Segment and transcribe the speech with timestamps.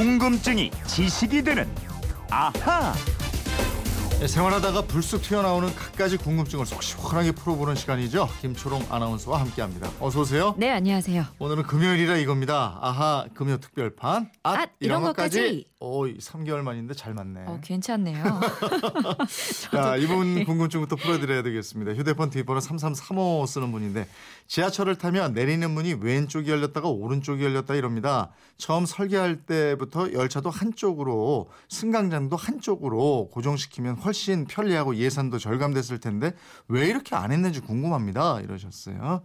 [0.00, 1.68] 궁금증이 지식이 되는
[2.30, 2.94] 아하.
[4.20, 8.28] 네, 생활하다가 불쑥 튀어나오는 갖가지 궁금증을 속 시원하게 풀어보는 시간이죠.
[8.42, 9.90] 김초롱 아나운서와 함께합니다.
[9.98, 10.54] 어서 오세요.
[10.58, 11.24] 네, 안녕하세요.
[11.38, 12.76] 오늘은 금요일이라 이겁니다.
[12.82, 14.30] 아하 금요 특별판.
[14.42, 15.64] 앗, 앗, 이런 것까지.
[15.82, 17.44] 오, 3개월 만인데 잘 맞네.
[17.46, 18.22] 어, 괜찮네요.
[19.72, 21.94] 자, 이분 궁금증부터 풀어드려야 되겠습니다.
[21.94, 24.06] 휴대폰 뒷번호 3335 쓰는 분인데
[24.46, 28.28] 지하철을 타면 내리는 문이 왼쪽이 열렸다가 오른쪽이 열렸다 이럽니다.
[28.58, 34.09] 처음 설계할 때부터 열차도 한쪽으로 승강장도 한쪽으로 고정시키면 훨씬
[34.46, 36.34] 편리하고 예산도 절감됐을 텐데
[36.68, 38.40] 왜 이렇게 안 했는지 궁금합니다.
[38.40, 39.22] 이러셨어요.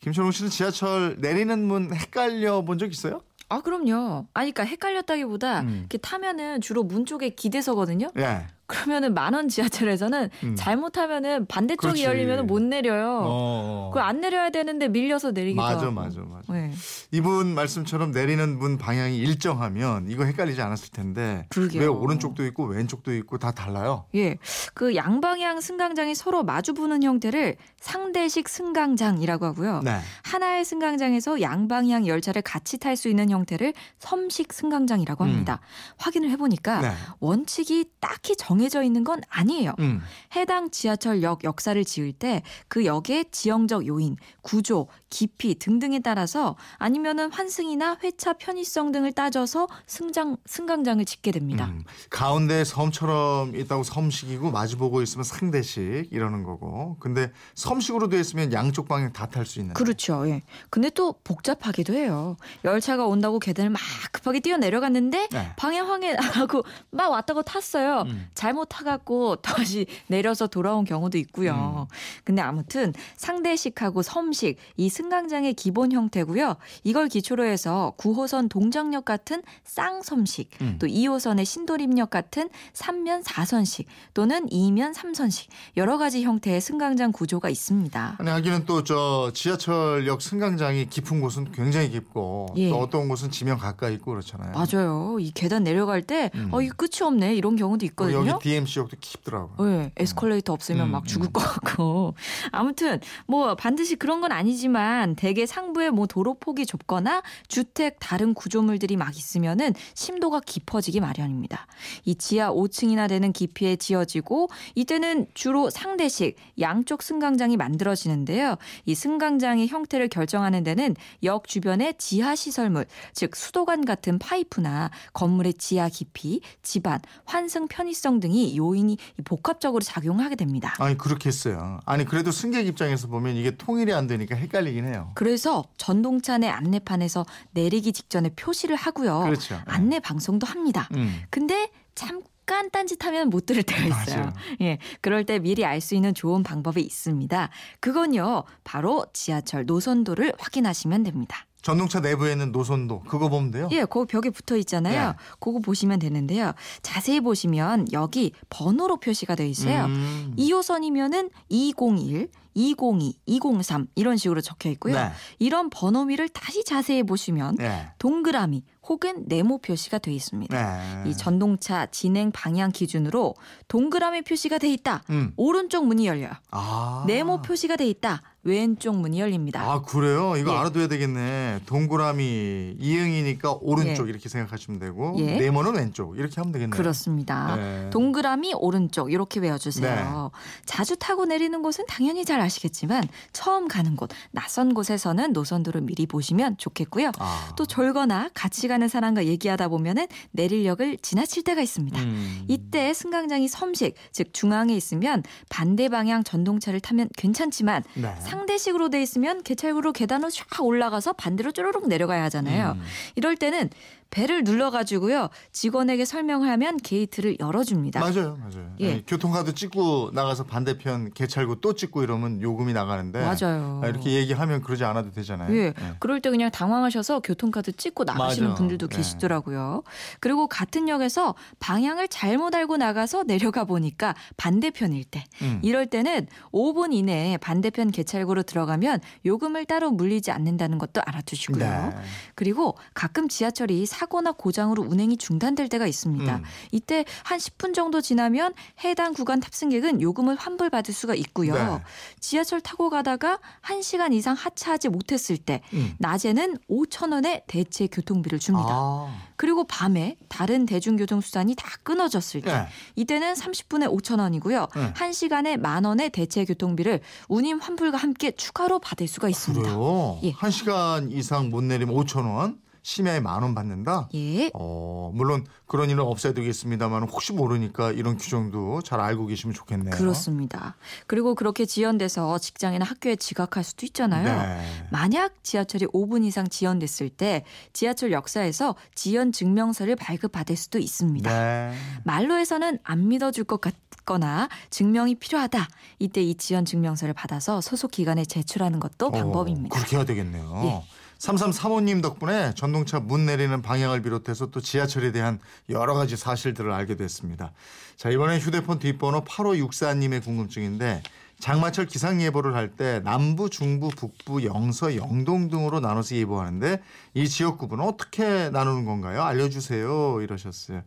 [0.00, 3.20] 김철웅 씨는 지하철 내리는 문 헷갈려 본 적 있어요?
[3.48, 4.26] 아, 그럼요.
[4.32, 5.76] 아니, 그러니까 헷갈렸다기보다 음.
[5.80, 8.08] 이렇게 타면은 주로 문 쪽에 기대서거든요.
[8.18, 8.46] 예.
[8.72, 10.56] 그러면은 만원 지하철에서는 음.
[10.56, 12.04] 잘못하면은 반대쪽이 그렇지.
[12.04, 13.20] 열리면은 못 내려요.
[13.24, 13.90] 어.
[13.92, 15.92] 그걸 안 내려야 되는데 밀려서 내리기도 맞아, 하고.
[15.92, 16.52] 맞아, 맞아.
[16.52, 16.72] 네.
[17.10, 21.82] 이분 말씀처럼 내리는 문 방향이 일정하면 이거 헷갈리지 않았을 텐데 그러게요.
[21.82, 24.06] 왜 오른쪽도 있고 왼쪽도 있고 다 달라요?
[24.14, 24.38] 예.
[24.74, 29.80] 그 양방향 승강장이 서로 마주 보는 형태를 상대식 승강장이라고 하고요.
[29.84, 29.98] 네.
[30.24, 35.60] 하나의 승강장에서 양방향 열차를 같이 탈 수 있는 형태를 섬식 승강장이라고 합니다.
[35.96, 36.92] 확인을 해보니까 네.
[37.20, 39.74] 원칙이 딱히 정해 져 있는 건 아니에요.
[39.80, 40.00] 음.
[40.34, 47.98] 해당 지하철역 역사를 지을 때 그 역의 지형적 요인, 구조, 깊이 등등에 따라서 아니면은 환승이나
[48.02, 51.66] 회차 편의성 등을 따져서 승장 승강장을 짓게 됩니다.
[51.66, 51.84] 음.
[52.10, 56.96] 가운데 섬처럼 있다고 섬식이고 마주보고 있으면 상대식 이러는 거고.
[57.00, 59.74] 근데 섬식으로 돼 있으면 양쪽 방향 다 탈 수 있는.
[59.74, 60.28] 그렇죠.
[60.28, 60.42] 예.
[60.70, 62.36] 근데 또 복잡하기도 해요.
[62.64, 63.80] 열차가 온다고 계단을 막
[64.12, 65.52] 급하게 뛰어 내려갔는데 네.
[65.56, 68.02] 방향 확인 안 하고 막 왔다고 탔어요.
[68.06, 68.28] 음.
[68.42, 71.86] 잘못 타갖고 다시 내려서 돌아온 경우도 있고요.
[71.88, 71.94] 음.
[72.24, 76.56] 근데 아무튼 상대식하고 섬식 이 승강장의 기본 형태고요.
[76.82, 80.76] 이걸 기초로 해서 9호선 동작역 같은 쌍섬식 음.
[80.80, 85.46] 또 2호선의 신도림역 같은 3면 4선식 또는 2면 3선식
[85.76, 88.16] 여러 가지 형태의 승강장 구조가 있습니다.
[88.18, 92.68] 아니 하기는 또 저 지하철역 승강장이 깊은 곳은 굉장히 깊고 예.
[92.70, 94.52] 또 어떤 곳은 지면 가까이 있고 그렇잖아요.
[94.52, 95.18] 맞아요.
[95.20, 96.48] 이 계단 내려갈 때, 음.
[96.50, 97.36] 어, 이 끝이 없네.
[97.36, 98.36] 이런 경우도 그리고 있 거든요.
[98.36, 99.68] 여기 DMC역도 깊더라고요.
[99.68, 101.32] 네, 에스컬레이터 없으면 음, 막 죽을 음.
[101.32, 102.14] 것 같고.
[102.52, 108.96] 아무튼, 뭐, 반드시 그런 건 아니지만, 대개 상부에 뭐 도로 폭이 좁거나 주택 다른 구조물들이
[108.96, 111.66] 막 있으면은 심도가 깊어지기 마련입니다.
[112.04, 118.56] 이 지하 5층이나 되는 깊이에 지어지고, 이때는 주로 상대식, 양쪽 승강장이 만들어지는데요.
[118.86, 125.88] 이 승강장의 형태를 결정하는 데는 역 주변의 지하 시설물, 즉 수도관 같은 파이프나 건물의 지하
[125.88, 130.74] 깊이, 지반, 환승 편의성 등이 요인이 복합적으로 작용하게 됩니다.
[130.78, 131.80] 아니 그렇게 했어요.
[131.84, 135.10] 아니 그래도 승객 입장에서 보면 이게 통일이 안 되니까 헷갈리긴 해요.
[135.14, 139.20] 그래서 전동차 내 안내판에서 내리기 직전에 표시를 하고요.
[139.20, 139.60] 그렇죠.
[139.66, 140.88] 안내 방송도 합니다.
[140.94, 141.22] 음.
[141.28, 144.16] 근데 잠깐 딴짓하면 못 들을 때가 있어요.
[144.20, 144.32] 맞아요.
[144.62, 147.50] 예, 그럴 때 미리 알 수 있는 좋은 방법이 있습니다.
[147.80, 151.44] 그건요, 바로 지하철 노선도를 확인하시면 됩니다.
[151.62, 153.68] 전동차 내부에 있는 노선도 그거 보면 돼요.
[153.70, 155.10] 예, 그 벽에 붙어 있잖아요.
[155.10, 155.16] 네.
[155.38, 156.52] 그거 보시면 되는데요.
[156.82, 159.84] 자세히 보시면 여기 번호로 표시가 되어 있어요.
[159.84, 160.34] 음.
[160.36, 164.94] 2호선이면은 201, 202, 203 이런 식으로 적혀 있고요.
[164.96, 165.10] 네.
[165.38, 167.88] 이런 번호미를 다시 자세히 보시면 네.
[167.98, 171.04] 동그라미 혹은 네모 표시가 되어 있습니다.
[171.04, 171.10] 네.
[171.10, 173.34] 이 전동차 진행 방향 기준으로
[173.68, 175.02] 동그라미 표시가 돼 있다.
[175.10, 175.32] 음.
[175.36, 176.32] 오른쪽 문이 열려요.
[176.50, 177.04] 아.
[177.06, 178.22] 네모 표시가 돼 있다.
[178.44, 179.62] 왼쪽 문이 열립니다.
[179.62, 180.34] 아 그래요?
[180.36, 180.56] 이거 예.
[180.56, 181.60] 알아둬야 되겠네.
[181.66, 184.10] 동그라미 이응이니까 오른쪽 예.
[184.10, 185.38] 이렇게 생각하시면 되고 예.
[185.38, 186.76] 네모는 왼쪽 이렇게 하면 되겠네요.
[186.76, 187.54] 그렇습니다.
[187.54, 187.90] 네.
[187.90, 190.32] 동그라미 오른쪽 이렇게 외워주세요.
[190.64, 196.56] 자주 타고 내리는 곳은 당연히 잘 아시겠지만 처음 가는 곳, 낯선 곳에서는 노선도를 미리 보시면
[196.58, 197.12] 좋겠고요.
[197.18, 197.52] 아.
[197.56, 202.00] 또 졸거나 같이 가는 사람과 얘기하다 보면은 내릴역을 지나칠 때가 있습니다.
[202.00, 202.44] 음.
[202.48, 208.12] 이때 승강장이 섬식, 즉 중앙에 있으면 반대 방향 전동차를 타면 괜찮지만 네.
[208.32, 212.72] 상대식으로 돼 있으면 개찰구로 계단으로 쫙 올라가서 반대로 쪼르륵 내려가야 하잖아요.
[212.72, 212.82] 음.
[213.14, 213.68] 이럴 때는
[214.12, 217.98] 배를 눌러가지고요 직원에게 설명하면 게이트를 열어줍니다.
[217.98, 218.74] 맞아요, 맞아요.
[218.80, 218.92] 예.
[218.92, 223.80] 아니, 교통카드 찍고 나가서 반대편 개찰구 또 찍고 이러면 요금이 나가는데 맞아요.
[223.82, 225.52] 아, 이렇게 얘기하면 그러지 않아도 되잖아요.
[225.56, 225.66] 예.
[225.66, 225.74] 예.
[225.98, 228.58] 그럴 때 그냥 당황하셔서 교통카드 찍고 나가시는 맞아.
[228.58, 228.96] 분들도 예.
[228.96, 229.82] 계시더라고요.
[230.20, 235.24] 그리고 같은 역에서 방향을 잘못 알고 나가서 내려가 보니까 반대편일 때.
[235.40, 235.60] 음.
[235.62, 241.64] 이럴 때는 5분 이내에 반대편 개찰구로 들어가면 요금을 따로 물리지 않는다는 것도 알아두시고요.
[241.64, 241.90] 네.
[242.34, 246.36] 그리고 가끔 지하철이 사고나 고장으로 운행이 중단될 때가 있습니다.
[246.36, 246.42] 음.
[246.72, 248.52] 이때 한 10분 정도 지나면
[248.82, 251.54] 해당 구간 탑승객은 요금을 환불받을 수가 있고요.
[251.54, 251.82] 네.
[252.18, 255.94] 지하철 타고 가다가 1시간 이상 하차하지 못했을 때 음.
[255.98, 258.68] 낮에는 5천 원의 대체 교통비를 줍니다.
[258.70, 259.14] 아.
[259.36, 262.66] 그리고 밤에 다른 대중교통 수단이 다 끊어졌을 때 네.
[262.96, 264.66] 이때는 30분에 5천 원이고요.
[264.74, 264.92] 네.
[264.94, 269.62] 1시간에 만 원의 대체 교통비를 운임 환불과 함께 추가로 받을 수가 있습니다.
[269.62, 270.18] 그래요?
[270.24, 270.32] 예.
[270.32, 274.08] 한 시간 이상 못 내리면 5천 원, 심야에 만 원 받는다.
[274.14, 274.50] 예.
[274.54, 279.94] 어, 물론 그런 일은 없어야 되겠습니다만 혹시 모르니까 이런 규정도 잘 알고 계시면 좋겠네요.
[279.96, 280.76] 그렇습니다.
[281.06, 284.24] 그리고 그렇게 지연돼서 직장이나 학교에 지각할 수도 있잖아요.
[284.24, 284.86] 네.
[284.90, 291.30] 만약 지하철이 5분 이상 지연됐을 때 지하철 역사에서 지연 증명서를 발급받을 수도 있습니다.
[291.30, 291.74] 네.
[292.04, 295.68] 말로 해서는 안 믿어줄 것 같거나 증명이 필요하다.
[296.00, 299.74] 이때 이 지연 증명서를 받아서 소속 기관에 제출하는 것도 어, 방법입니다.
[299.76, 300.62] 그렇게 해야 되겠네요.
[300.64, 300.82] 예.
[301.22, 305.38] 3335님 덕분에 전동차 문 내리는 방향을 비롯해서 또 지하철에 대한
[305.68, 307.52] 여러 가지 사실들을 알게 됐습니다.
[307.96, 311.04] 자, 이번에 휴대폰 뒷번호 8564님의 궁금증인데
[311.42, 316.80] 장마철 기상 예보를 할 때 남부, 중부, 북부, 영서, 영동 등으로 나눠서 예보하는데
[317.14, 319.22] 이 지역 구분은 어떻게 나누는 건가요?
[319.22, 320.22] 알려주세요.
[320.22, 320.82] 이러셨어요.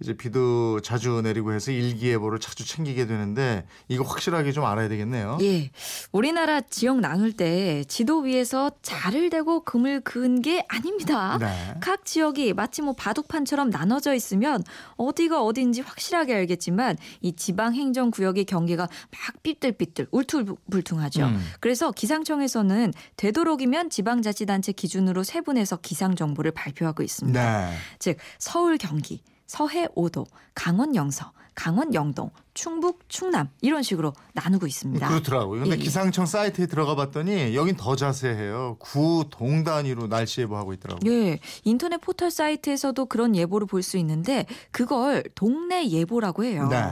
[0.00, 5.38] 이제 비도 자주 내리고 해서 일기예보를 자주 챙기게 되는데 이거 확실하게 좀 알아야 되겠네요.
[5.42, 5.70] 예.
[6.10, 11.36] 우리나라 지역 나눌 때 지도 위에서 자를 대고 금을 그은 게 아닙니다.
[11.38, 11.74] 네.
[11.80, 14.64] 각 지역이 마치 뭐 바둑판처럼 나눠져 있으면
[14.96, 21.26] 어디가 어딘지 확실하게 알겠지만 이 지방 행정 구역의 경계가 막 삐뚤삐뚤 울퉁불퉁하죠.
[21.26, 21.40] 음.
[21.60, 27.68] 그래서 기상청에서는 되도록이면 지방자치단체 기준으로 세분해서 기상 정보를 발표하고 있습니다.
[27.68, 27.74] 네.
[27.98, 32.30] 즉 서울 경기, 서해 5도, 강원 영서, 강원 영동,
[32.62, 35.06] 충북 충남 이런 식으로 나누고 있습니다.
[35.06, 35.60] 그렇더라고요.
[35.60, 35.84] 근데 예, 예.
[35.84, 38.78] 기상청 사이트에 들어가 봤더니 여긴 더 자세해요.
[38.80, 41.12] 구 동 단위로 날씨 예보하고 있더라고요.
[41.12, 46.66] 예, 인터넷 포털 사이트에서도 그런 예보를 볼 수 있는데 그걸 동네 예보라고 해요.
[46.68, 46.84] 네.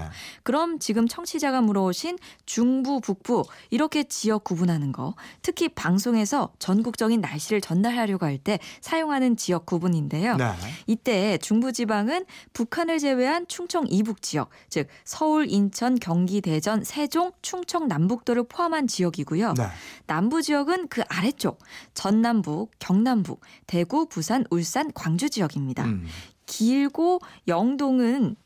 [0.44, 8.24] 그럼 지금 청취자가 물어오신 중부, 북부 이렇게 지역 구분하는 거, 특히 방송에서 전국적인 날씨를 전달하려고
[8.24, 10.36] 할 때 사용하는 지역 구분인데요.
[10.36, 10.52] 네.
[10.86, 18.44] 이때 중부지방은 북한을 제외한 충청 이북 지역, 즉 서울, 인천, 경기, 대전, 세종, 충청 남북도를
[18.44, 19.54] 포함한 지역이고요.
[19.54, 19.64] 네.
[20.06, 21.58] 남부 지역은 그 아래쪽
[21.94, 25.86] 전남북, 경남북, 대구, 부산, 울산, 광주 지역입니다.
[25.86, 26.06] 음.
[26.44, 28.36] 길고 영동은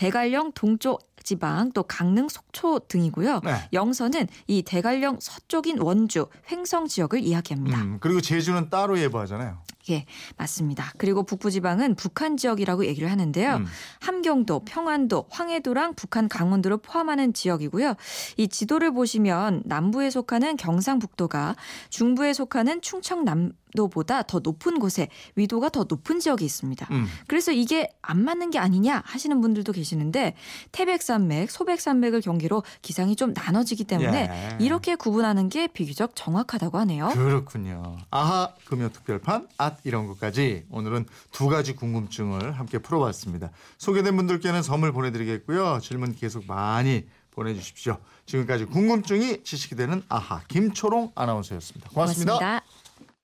[0.00, 3.40] 대관령 동쪽 지방 또 강릉 속초 등이고요.
[3.44, 3.68] 네.
[3.74, 7.82] 영서는 이 대관령 서쪽인 원주 횡성 지역을 이야기합니다.
[7.82, 9.58] 음, 그리고 제주는 따로 예보하잖아요.
[9.90, 10.06] 예,
[10.36, 10.92] 맞습니다.
[10.98, 13.56] 그리고 북부지방은 북한 지역이라고 얘기를 하는데요.
[13.56, 13.66] 음.
[14.00, 17.94] 함경도, 평안도, 황해도랑 북한 강원도를 포함하는 지역이고요.
[18.36, 21.56] 이 지도를 보시면 남부에 속하는 경상북도가
[21.90, 26.88] 중부에 속하는 충청남 도보다 더 높은 곳에 위도가 더 높은 지역이 있습니다.
[26.90, 27.06] 음.
[27.26, 30.34] 그래서 이게 안 맞는 게 아니냐 하시는 분들도 계시는데
[30.72, 34.64] 태백산맥, 소백산맥을 경계로 기상이 좀 나눠지기 때문에 예.
[34.64, 37.08] 이렇게 구분하는 게 비교적 정확하다고 하네요.
[37.08, 37.98] 그렇군요.
[38.10, 43.50] 아하 금요 특별판 앗 이런 것까지 오늘은 두 가지 궁금증을 함께 풀어봤습니다.
[43.78, 45.80] 소개된 분들께는 선물 보내드리겠고요.
[45.82, 47.98] 질문 계속 많이 보내주십시오.
[48.26, 52.38] 지금까지 궁금증이 지식이 되는 아하 김초롱 아나운서였습니다 고맙습니다.
[52.38, 52.69] 고맙습니다.